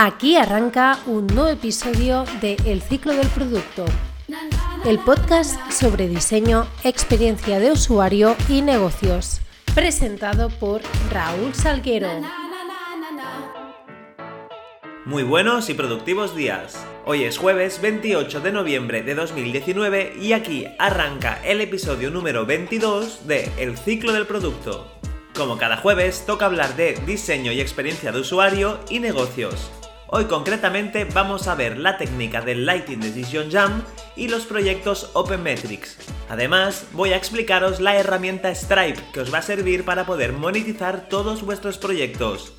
[0.00, 3.84] Aquí arranca un nuevo episodio de El ciclo del producto,
[4.84, 9.40] el podcast sobre diseño, experiencia de usuario y negocios,
[9.74, 12.10] presentado por Raúl Salguero.
[15.04, 16.80] Muy buenos y productivos días.
[17.04, 23.26] Hoy es jueves 28 de noviembre de 2019 y aquí arranca el episodio número 22
[23.26, 24.92] de El ciclo del producto.
[25.36, 29.72] Como cada jueves, toca hablar de diseño y experiencia de usuario y negocios.
[30.10, 33.82] Hoy concretamente vamos a ver la técnica del Lighting Decision Jam
[34.16, 35.98] y los proyectos OpenMetrics.
[36.30, 41.10] Además, voy a explicaros la herramienta Stripe que os va a servir para poder monetizar
[41.10, 42.54] todos vuestros proyectos.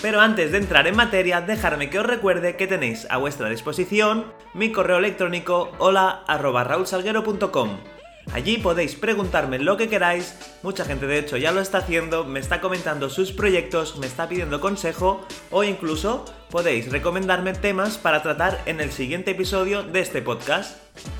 [0.00, 4.32] Pero antes de entrar en materia, dejarme que os recuerde que tenéis a vuestra disposición
[4.54, 7.95] mi correo electrónico hola@raulsalguero.com
[8.32, 12.40] Allí podéis preguntarme lo que queráis, mucha gente de hecho ya lo está haciendo, me
[12.40, 18.60] está comentando sus proyectos, me está pidiendo consejo o incluso podéis recomendarme temas para tratar
[18.66, 20.76] en el siguiente episodio de este podcast.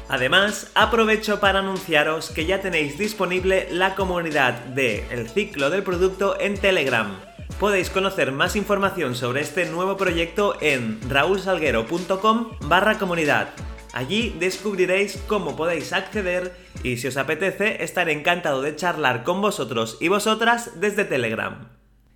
[0.08, 6.38] Además, aprovecho para anunciaros que ya tenéis disponible la comunidad de El ciclo del producto
[6.40, 7.18] en Telegram.
[7.60, 13.48] Podéis conocer más información sobre este nuevo proyecto en raulsalguero.com barra comunidad.
[13.96, 19.96] Allí descubriréis cómo podéis acceder y si os apetece estaré encantado de charlar con vosotros
[20.02, 21.70] y vosotras desde Telegram.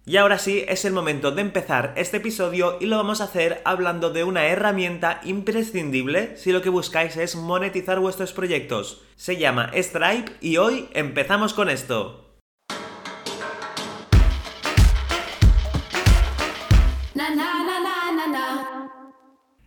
[0.05, 3.63] Y ahora sí, es el momento de empezar este episodio y lo vamos a hacer
[3.65, 9.01] hablando de una herramienta imprescindible si lo que buscáis es monetizar vuestros proyectos.
[9.17, 12.30] Se llama Stripe y hoy empezamos con esto.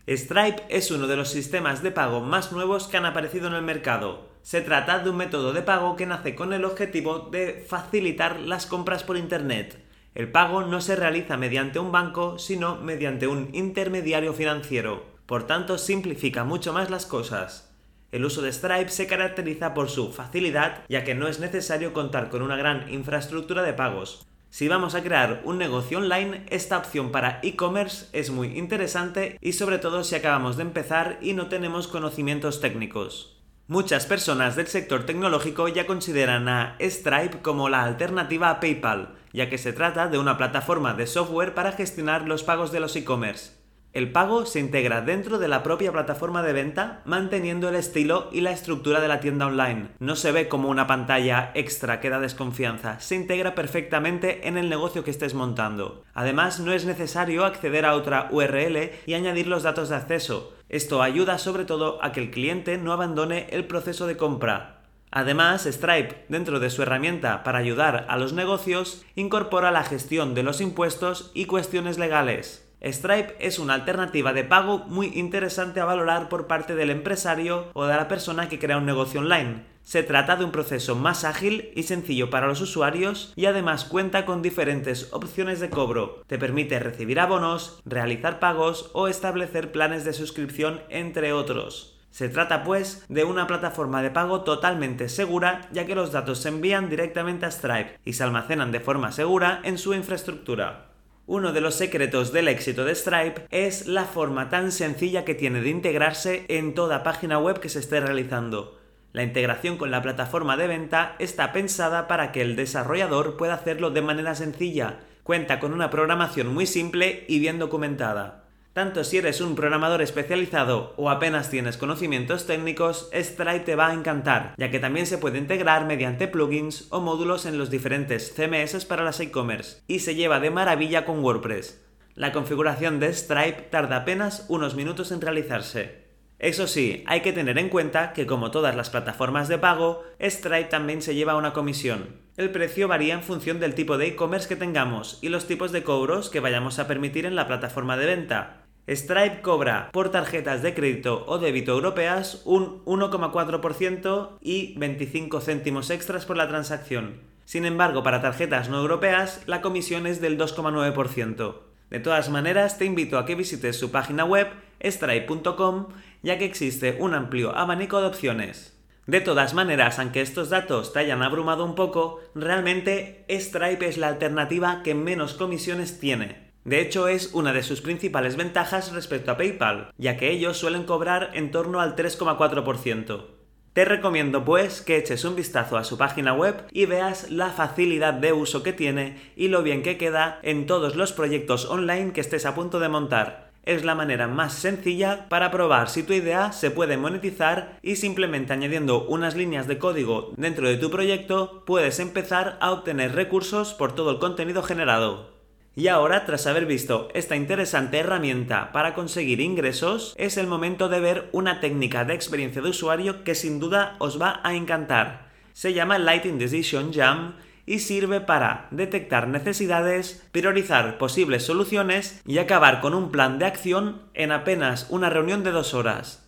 [0.06, 3.62] Stripe es uno de los sistemas de pago más nuevos que han aparecido en el
[3.62, 4.28] mercado.
[4.42, 8.66] Se trata de un método de pago que nace con el objetivo de facilitar las
[8.66, 9.82] compras por Internet.
[10.14, 15.06] El pago no se realiza mediante un banco, sino mediante un intermediario financiero.
[15.26, 17.74] Por tanto, simplifica mucho más las cosas.
[18.12, 22.30] El uso de Stripe se caracteriza por su facilidad, ya que no es necesario contar
[22.30, 24.28] con una gran infraestructura de pagos.
[24.54, 29.54] Si vamos a crear un negocio online, esta opción para e-commerce es muy interesante y
[29.54, 33.42] sobre todo si acabamos de empezar y no tenemos conocimientos técnicos.
[33.68, 39.50] Muchas personas del sector tecnológico ya consideran a Stripe como la alternativa a PayPal, ya
[39.50, 43.63] que se trata de una plataforma de software para gestionar los pagos de los e-commerce.
[43.94, 48.42] El pago se integra dentro de la propia plataforma de venta, manteniendo el estilo y
[48.42, 49.90] la estructura de la tienda online.
[50.00, 54.68] No se ve como una pantalla extra que da desconfianza, se integra perfectamente en el
[54.68, 56.04] negocio que estés montando.
[56.16, 60.56] Además, no es necesario acceder a otra URL y añadir los datos de acceso.
[60.70, 64.82] Esto ayuda sobre todo a que el cliente no abandone el proceso de compra.
[65.12, 70.42] Además, Stripe, dentro de su herramienta para ayudar a los negocios, incorpora la gestión de
[70.42, 72.63] los impuestos y cuestiones legales.
[72.84, 77.86] Stripe es una alternativa de pago muy interesante a valorar por parte del empresario o
[77.86, 79.64] de la persona que crea un negocio online.
[79.84, 84.26] Se trata de un proceso más ágil y sencillo para los usuarios y además cuenta
[84.26, 86.24] con diferentes opciones de cobro.
[86.28, 92.02] Te permite recibir abonos, realizar pagos o establecer planes de suscripción entre otros.
[92.12, 96.50] Se trata pues de una plataforma de pago totalmente segura ya que los datos se
[96.50, 100.93] envían directamente a Stripe y se almacenan de forma segura en su infraestructura.
[101.26, 105.62] Uno de los secretos del éxito de Stripe es la forma tan sencilla que tiene
[105.62, 108.78] de integrarse en toda página web que se esté realizando.
[109.14, 113.92] La integración con la plataforma de venta está pensada para que el desarrollador pueda hacerlo
[113.92, 115.00] de manera sencilla.
[115.24, 118.43] Cuenta con una programación muy simple y bien documentada.
[118.74, 123.94] Tanto si eres un programador especializado o apenas tienes conocimientos técnicos, Stripe te va a
[123.94, 128.86] encantar, ya que también se puede integrar mediante plugins o módulos en los diferentes CMS
[128.86, 131.86] para las e-commerce, y se lleva de maravilla con WordPress.
[132.16, 136.04] La configuración de Stripe tarda apenas unos minutos en realizarse.
[136.40, 140.66] Eso sí, hay que tener en cuenta que como todas las plataformas de pago, Stripe
[140.66, 142.24] también se lleva una comisión.
[142.38, 145.84] El precio varía en función del tipo de e-commerce que tengamos y los tipos de
[145.84, 148.63] cobros que vayamos a permitir en la plataforma de venta.
[148.88, 156.26] Stripe cobra por tarjetas de crédito o débito europeas un 1,4% y 25 céntimos extras
[156.26, 157.22] por la transacción.
[157.46, 161.56] Sin embargo, para tarjetas no europeas, la comisión es del 2,9%.
[161.92, 164.48] De todas maneras, te invito a que visites su página web
[164.82, 165.88] stripe.com,
[166.22, 168.78] ya que existe un amplio abanico de opciones.
[169.08, 174.08] De todas maneras, aunque estos datos te hayan abrumado un poco, realmente Stripe es la
[174.08, 176.43] alternativa que menos comisiones tiene.
[176.66, 180.84] De hecho, es una de sus principales ventajas respecto a PayPal, ya que ellos suelen
[180.84, 183.26] cobrar en torno al 3,4%.
[183.74, 188.14] Te recomiendo pues que eches un vistazo a su página web y veas la facilidad
[188.14, 192.22] de uso que tiene y lo bien que queda en todos los proyectos online que
[192.22, 193.52] estés a punto de montar.
[193.66, 198.54] es la manera más sencilla para probar si tu idea se puede monetizar y simplemente
[198.54, 203.96] añadiendo unas líneas de código dentro de tu proyecto puedes empezar a obtener recursos por
[203.96, 205.33] todo el contenido generado.
[205.76, 211.00] Y ahora, tras haber visto esta interesante herramienta para conseguir ingresos, es el momento de
[211.00, 215.30] ver una técnica de experiencia de usuario que sin duda os va a encantar.
[215.54, 217.36] Se llama Lighting Decision Jam
[217.66, 224.04] y sirve para detectar necesidades, priorizar posibles soluciones y acabar con un plan de acción
[224.14, 226.23] en apenas una reunión de dos horas.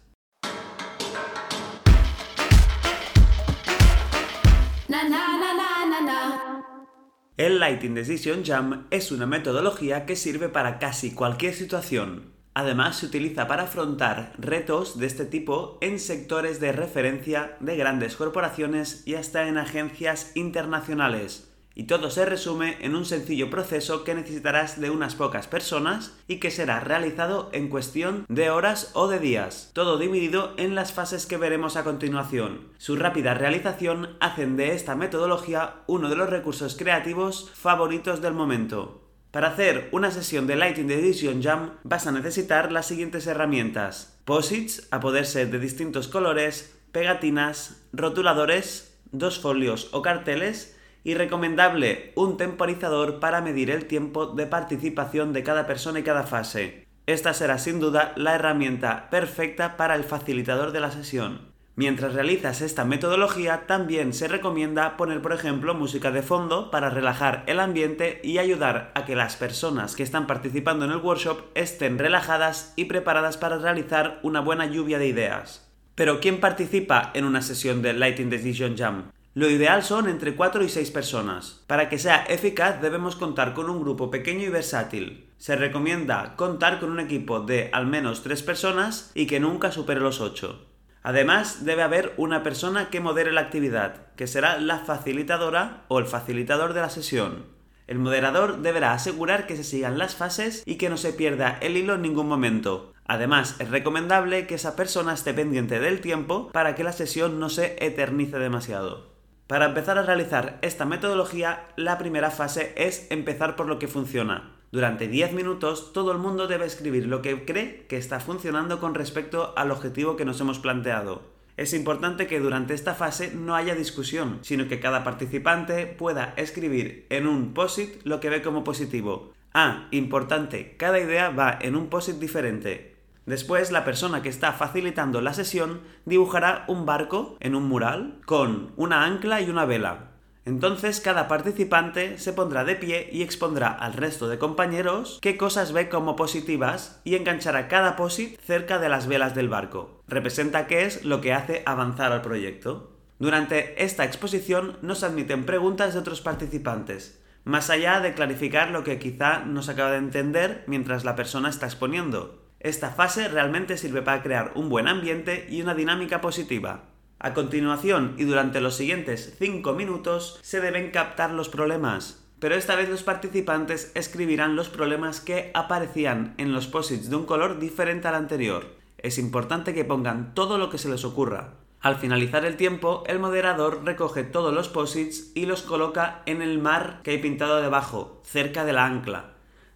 [7.38, 12.32] El Lighting Decision Jam es una metodología que sirve para casi cualquier situación.
[12.54, 18.16] Además, se utiliza para afrontar retos de este tipo en sectores de referencia de grandes
[18.16, 21.54] corporaciones y hasta en agencias internacionales.
[21.78, 26.38] Y todo se resume en un sencillo proceso que necesitarás de unas pocas personas y
[26.38, 31.26] que será realizado en cuestión de horas o de días, todo dividido en las fases
[31.26, 32.70] que veremos a continuación.
[32.78, 39.02] Su rápida realización hacen de esta metodología uno de los recursos creativos favoritos del momento.
[39.32, 44.18] Para hacer una sesión de Lighting Edition Jam vas a necesitar las siguientes herramientas.
[44.24, 50.75] Posits, a poder ser de distintos colores, pegatinas, rotuladores, dos folios o carteles
[51.06, 56.24] y recomendable un temporizador para medir el tiempo de participación de cada persona y cada
[56.24, 56.86] fase.
[57.06, 61.54] Esta será sin duda la herramienta perfecta para el facilitador de la sesión.
[61.78, 67.44] Mientras realizas esta metodología, también se recomienda poner, por ejemplo, música de fondo para relajar
[67.48, 72.00] el ambiente y ayudar a que las personas que están participando en el workshop estén
[72.00, 75.70] relajadas y preparadas para realizar una buena lluvia de ideas.
[75.94, 79.12] Pero ¿quién participa en una sesión de Lighting Decision Jam?
[79.36, 81.62] Lo ideal son entre 4 y 6 personas.
[81.68, 85.30] Para que sea eficaz debemos contar con un grupo pequeño y versátil.
[85.38, 90.00] Se recomienda contar con un equipo de al menos 3 personas y que nunca supere
[90.00, 90.66] los 8.
[91.04, 96.06] Además, debe haber una persona que modere la actividad, que será la facilitadora o el
[96.06, 97.44] facilitador de la sesión.
[97.88, 101.76] El moderador deberá asegurar que se sigan las fases y que no se pierda el
[101.76, 102.94] hilo en ningún momento.
[103.06, 107.50] Además, es recomendable que esa persona esté pendiente del tiempo para que la sesión no
[107.50, 109.15] se eternice demasiado.
[109.48, 114.56] Para empezar a realizar esta metodología, la primera fase es empezar por lo que funciona.
[114.72, 118.96] Durante 10 minutos todo el mundo debe escribir lo que cree que está funcionando con
[118.96, 121.22] respecto al objetivo que nos hemos planteado.
[121.58, 127.06] Es importante que durante esta fase no haya discusión, sino que cada participante pueda escribir
[127.12, 129.32] en un POSIT lo que ve como positivo.
[129.54, 132.95] Ah, importante, cada idea va en un POSIT diferente.
[133.26, 138.72] Después, la persona que está facilitando la sesión dibujará un barco en un mural con
[138.78, 140.12] una ancla y una vela.
[140.46, 145.74] Entonces cada participante se pondrá de pie y expondrá al resto de compañeros qué cosas
[145.74, 150.04] ve como positivas y enganchará cada posit cerca de las velas del barco.
[150.08, 152.92] Representa qué es lo que hace avanzar al proyecto.
[153.18, 159.00] Durante esta exposición nos admiten preguntas de otros participantes, más allá de clarificar lo que
[159.00, 162.45] quizá no se acaba de entender mientras la persona está exponiendo.
[162.66, 166.86] Esta fase realmente sirve para crear un buen ambiente y una dinámica positiva.
[167.20, 172.76] A continuación y durante los siguientes 5 minutos se deben captar los problemas, pero esta
[172.76, 178.08] vez los participantes escribirán los problemas que aparecían en los posits de un color diferente
[178.08, 178.66] al anterior.
[178.98, 181.54] Es importante que pongan todo lo que se les ocurra.
[181.82, 186.58] Al finalizar el tiempo, el moderador recoge todos los posits y los coloca en el
[186.58, 189.35] mar que hay pintado debajo, cerca de la ancla.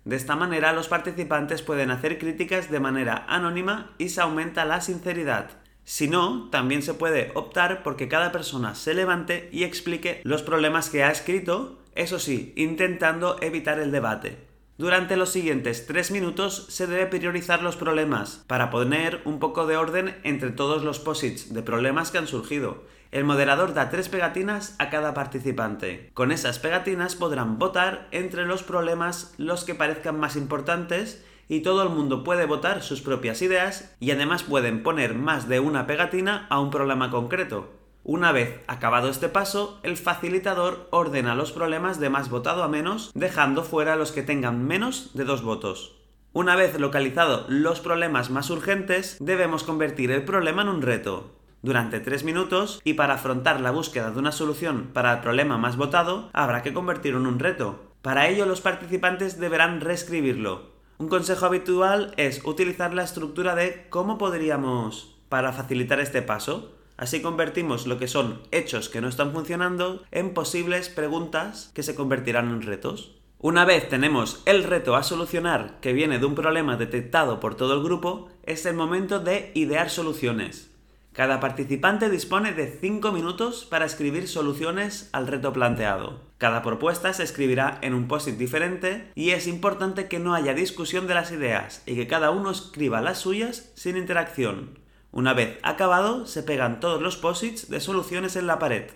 [0.09, 4.81] De esta manera los participantes pueden hacer críticas de manera anónima y se aumenta la
[4.81, 5.51] sinceridad.
[5.83, 10.89] Si no, también se puede optar porque cada persona se levante y explique los problemas
[10.89, 14.39] que ha escrito, eso sí, intentando evitar el debate.
[14.79, 19.77] Durante los siguientes tres minutos se debe priorizar los problemas para poner un poco de
[19.77, 22.83] orden entre todos los posits de problemas que han surgido.
[23.11, 26.11] El moderador da tres pegatinas a cada participante.
[26.13, 31.81] Con esas pegatinas podrán votar entre los problemas los que parezcan más importantes y todo
[31.81, 36.45] el mundo puede votar sus propias ideas y además pueden poner más de una pegatina
[36.51, 37.71] a un problema concreto.
[38.03, 43.11] Una vez acabado este paso, el facilitador ordena los problemas de más votado a menos,
[43.15, 45.95] dejando fuera los que tengan menos de dos votos.
[46.31, 51.38] Una vez localizado los problemas más urgentes, debemos convertir el problema en un reto.
[51.61, 55.77] Durante tres minutos, y para afrontar la búsqueda de una solución para el problema más
[55.77, 57.93] votado, habrá que convertirlo en un reto.
[58.01, 64.17] Para ello, los participantes deberán reescribirlo, un consejo habitual es utilizar la estructura de cómo
[64.17, 66.73] podríamos para facilitar este paso.
[66.97, 71.95] Así convertimos lo que son hechos que no están funcionando en posibles preguntas que se
[71.95, 73.15] convertirán en retos.
[73.37, 77.75] Una vez tenemos el reto a solucionar que viene de un problema detectado por todo
[77.75, 80.69] el grupo, es el momento de idear soluciones.
[81.13, 86.21] Cada participante dispone de 5 minutos para escribir soluciones al reto planteado.
[86.37, 91.07] Cada propuesta se escribirá en un post-it diferente y es importante que no haya discusión
[91.07, 94.79] de las ideas y que cada uno escriba las suyas sin interacción.
[95.11, 98.91] Una vez acabado, se pegan todos los posits de soluciones en la pared.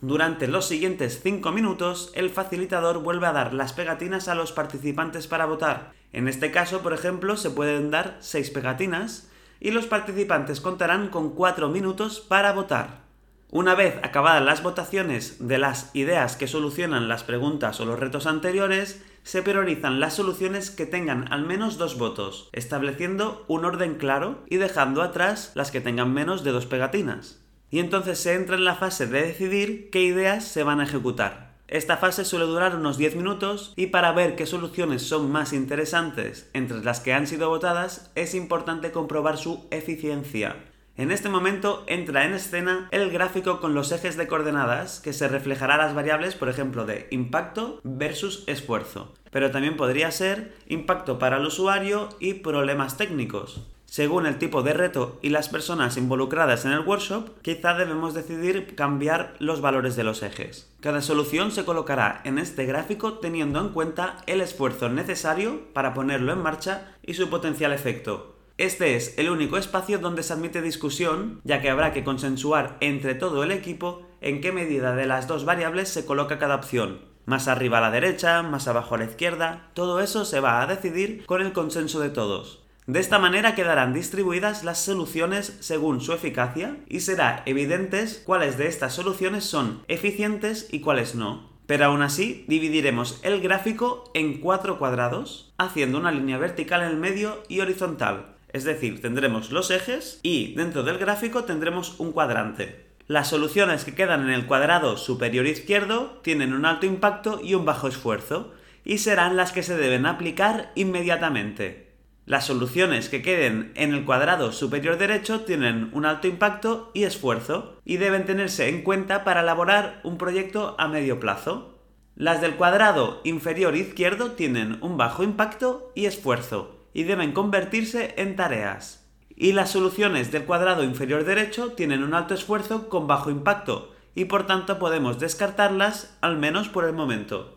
[0.00, 5.26] Durante los siguientes 5 minutos, el facilitador vuelve a dar las pegatinas a los participantes
[5.26, 5.92] para votar.
[6.12, 9.28] En este caso, por ejemplo, se pueden dar 6 pegatinas
[9.60, 13.06] y los participantes contarán con 4 minutos para votar.
[13.50, 18.26] Una vez acabadas las votaciones de las ideas que solucionan las preguntas o los retos
[18.26, 24.44] anteriores, se priorizan las soluciones que tengan al menos dos votos, estableciendo un orden claro
[24.48, 28.64] y dejando atrás las que tengan menos de dos pegatinas y entonces se entra en
[28.64, 31.45] la fase de decidir qué ideas se van a ejecutar.
[31.68, 36.48] Esta fase suele durar unos 10 minutos y para ver qué soluciones son más interesantes
[36.52, 40.56] entre las que han sido votadas es importante comprobar su eficiencia.
[40.96, 45.26] En este momento entra en escena el gráfico con los ejes de coordenadas que se
[45.26, 49.12] reflejará las variables, por ejemplo, de impacto versus esfuerzo.
[49.32, 53.66] Pero también podría ser impacto para el usuario y problemas técnicos.
[53.86, 58.74] Según el tipo de reto y las personas involucradas en el workshop, quizá debemos decidir
[58.74, 60.70] cambiar los valores de los ejes.
[60.80, 66.32] Cada solución se colocará en este gráfico teniendo en cuenta el esfuerzo necesario para ponerlo
[66.32, 68.36] en marcha y su potencial efecto.
[68.58, 73.14] Este es el único espacio donde se admite discusión, ya que habrá que consensuar entre
[73.14, 77.00] todo el equipo en qué medida de las dos variables se coloca cada opción.
[77.26, 80.66] Más arriba a la derecha, más abajo a la izquierda, todo eso se va a
[80.66, 82.65] decidir con el consenso de todos.
[82.86, 88.68] De esta manera quedarán distribuidas las soluciones según su eficacia y será evidentes cuáles de
[88.68, 91.50] estas soluciones son eficientes y cuáles no.
[91.66, 96.96] Pero aún así, dividiremos el gráfico en cuatro cuadrados, haciendo una línea vertical en el
[96.96, 98.36] medio y horizontal.
[98.52, 102.86] Es decir, tendremos los ejes y dentro del gráfico tendremos un cuadrante.
[103.08, 107.64] Las soluciones que quedan en el cuadrado superior izquierdo tienen un alto impacto y un
[107.64, 111.85] bajo esfuerzo, y serán las que se deben aplicar inmediatamente.
[112.26, 117.76] Las soluciones que queden en el cuadrado superior derecho tienen un alto impacto y esfuerzo
[117.84, 121.78] y deben tenerse en cuenta para elaborar un proyecto a medio plazo.
[122.16, 128.34] Las del cuadrado inferior izquierdo tienen un bajo impacto y esfuerzo y deben convertirse en
[128.34, 129.06] tareas.
[129.28, 134.24] Y las soluciones del cuadrado inferior derecho tienen un alto esfuerzo con bajo impacto y
[134.24, 137.55] por tanto podemos descartarlas al menos por el momento.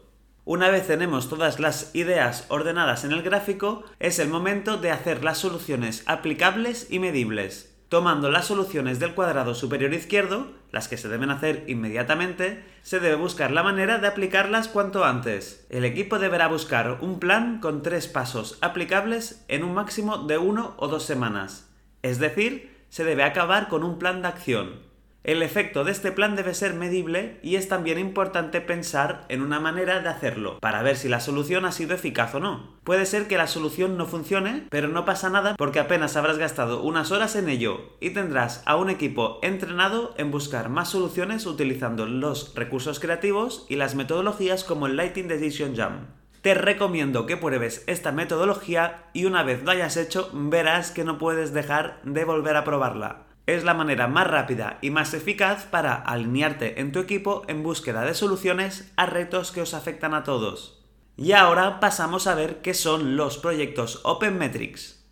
[0.50, 5.24] Una vez tenemos todas las ideas ordenadas en el gráfico, es el momento de hacer
[5.24, 7.78] las soluciones aplicables y medibles.
[7.88, 13.14] Tomando las soluciones del cuadrado superior izquierdo, las que se deben hacer inmediatamente, se debe
[13.14, 15.68] buscar la manera de aplicarlas cuanto antes.
[15.70, 20.74] El equipo deberá buscar un plan con tres pasos aplicables en un máximo de uno
[20.78, 21.70] o dos semanas.
[22.02, 24.89] Es decir, se debe acabar con un plan de acción.
[25.22, 29.60] El efecto de este plan debe ser medible y es también importante pensar en una
[29.60, 32.78] manera de hacerlo, para ver si la solución ha sido eficaz o no.
[32.86, 36.82] Puede ser que la solución no funcione, pero no pasa nada porque apenas habrás gastado
[36.84, 42.06] unas horas en ello y tendrás a un equipo entrenado en buscar más soluciones utilizando
[42.06, 46.08] los recursos creativos y las metodologías como el Lighting Decision Jam.
[46.42, 51.18] Te recomiendo que pruebes esta metodología y una vez lo hayas hecho verás que no
[51.18, 55.96] puedes dejar de volver a probarla es la manera más rápida y más eficaz para
[55.96, 60.86] alinearte en tu equipo en búsqueda de soluciones a retos que os afectan a todos.
[61.16, 65.06] Y ahora pasamos a ver qué son los proyectos Open Metrics.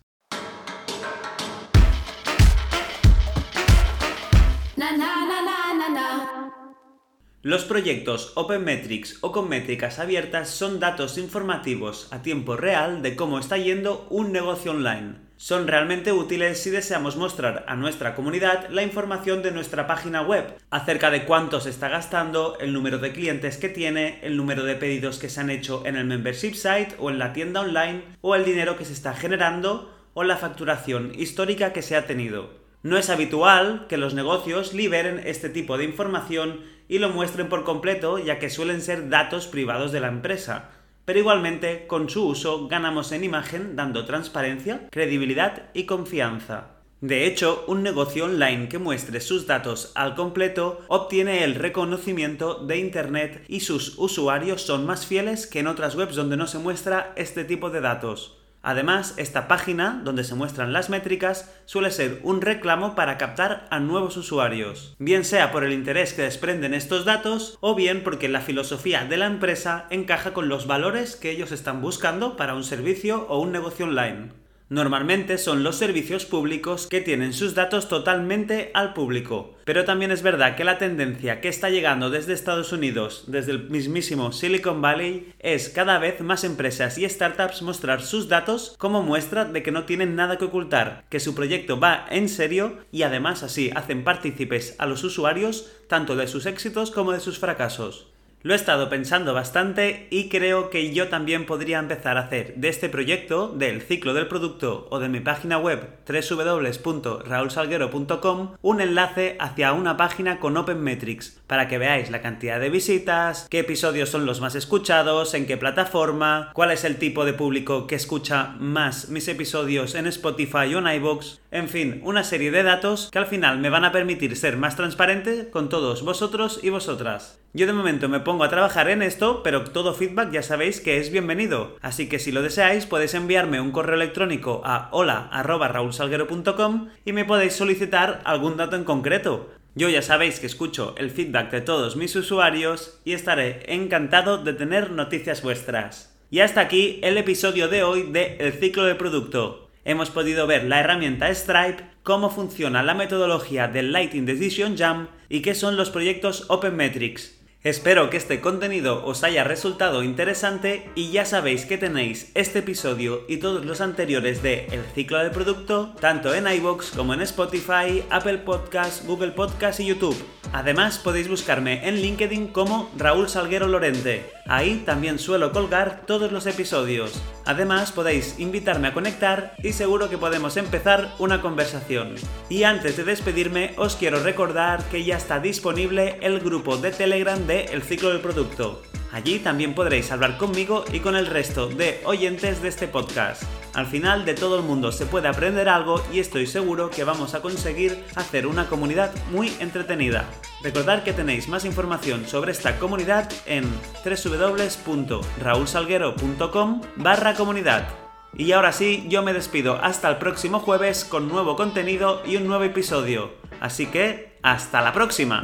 [7.42, 13.16] Los proyectos Open Metrics o con métricas abiertas son datos informativos a tiempo real de
[13.16, 18.68] cómo está yendo un negocio online son realmente útiles si deseamos mostrar a nuestra comunidad
[18.70, 23.12] la información de nuestra página web acerca de cuánto se está gastando, el número de
[23.12, 26.96] clientes que tiene, el número de pedidos que se han hecho en el membership site
[26.98, 31.12] o en la tienda online, o el dinero que se está generando o la facturación
[31.14, 32.50] histórica que se ha tenido.
[32.82, 37.62] No es habitual que los negocios liberen este tipo de información y lo muestren por
[37.62, 40.70] completo ya que suelen ser datos privados de la empresa
[41.08, 46.72] pero igualmente con su uso ganamos en imagen dando transparencia, credibilidad y confianza.
[47.00, 52.76] De hecho, un negocio online que muestre sus datos al completo obtiene el reconocimiento de
[52.76, 57.14] Internet y sus usuarios son más fieles que en otras webs donde no se muestra
[57.16, 58.37] este tipo de datos.
[58.68, 63.80] Además, esta página, donde se muestran las métricas, suele ser un reclamo para captar a
[63.80, 68.42] nuevos usuarios, bien sea por el interés que desprenden estos datos o bien porque la
[68.42, 73.24] filosofía de la empresa encaja con los valores que ellos están buscando para un servicio
[73.30, 74.32] o un negocio online.
[74.70, 80.20] Normalmente son los servicios públicos que tienen sus datos totalmente al público, pero también es
[80.20, 85.32] verdad que la tendencia que está llegando desde Estados Unidos, desde el mismísimo Silicon Valley,
[85.38, 89.84] es cada vez más empresas y startups mostrar sus datos como muestra de que no
[89.84, 94.76] tienen nada que ocultar, que su proyecto va en serio y además así hacen partícipes
[94.78, 98.08] a los usuarios tanto de sus éxitos como de sus fracasos.
[98.42, 102.68] Lo he estado pensando bastante y creo que yo también podría empezar a hacer de
[102.68, 109.72] este proyecto, del ciclo del producto o de mi página web www.raulsalguero.com un enlace hacia
[109.72, 114.24] una página con Open Metrics para que veáis la cantidad de visitas, qué episodios son
[114.24, 119.08] los más escuchados, en qué plataforma, cuál es el tipo de público que escucha más
[119.08, 123.26] mis episodios en Spotify o en iVoox, en fin, una serie de datos que al
[123.26, 127.40] final me van a permitir ser más transparente con todos vosotros y vosotras.
[127.54, 130.98] Yo de momento me pongo a trabajar en esto, pero todo feedback ya sabéis que
[130.98, 131.76] es bienvenido.
[131.80, 137.54] Así que si lo deseáis podéis enviarme un correo electrónico a hola.raulsalguero.com y me podéis
[137.54, 139.50] solicitar algún dato en concreto.
[139.74, 144.52] Yo ya sabéis que escucho el feedback de todos mis usuarios y estaré encantado de
[144.52, 146.14] tener noticias vuestras.
[146.30, 149.67] Y hasta aquí el episodio de hoy de El ciclo de producto.
[149.88, 155.40] Hemos podido ver la herramienta Stripe, cómo funciona la metodología del Lighting Decision Jam y
[155.40, 157.38] qué son los proyectos Open Metrics.
[157.62, 163.22] Espero que este contenido os haya resultado interesante y ya sabéis que tenéis este episodio
[163.28, 168.04] y todos los anteriores de El ciclo de producto tanto en iVoox como en Spotify,
[168.10, 170.22] Apple Podcasts, Google Podcasts y YouTube.
[170.52, 174.30] Además podéis buscarme en LinkedIn como Raúl Salguero Lorente.
[174.46, 177.22] Ahí también suelo colgar todos los episodios.
[177.48, 182.14] Además podéis invitarme a conectar y seguro que podemos empezar una conversación.
[182.50, 187.38] Y antes de despedirme os quiero recordar que ya está disponible el grupo de Telegram
[187.46, 188.82] de El ciclo del producto.
[189.12, 193.44] Allí también podréis hablar conmigo y con el resto de oyentes de este podcast.
[193.74, 197.34] Al final de todo el mundo se puede aprender algo y estoy seguro que vamos
[197.34, 200.24] a conseguir hacer una comunidad muy entretenida.
[200.62, 203.64] Recordad que tenéis más información sobre esta comunidad en
[204.04, 207.88] www.raulsalguero.com barra comunidad.
[208.34, 212.46] Y ahora sí, yo me despido hasta el próximo jueves con nuevo contenido y un
[212.46, 213.32] nuevo episodio.
[213.60, 215.42] Así que, hasta la próxima.